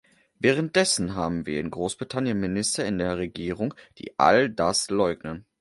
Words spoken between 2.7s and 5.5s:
in der Regierung, die all das leugnen.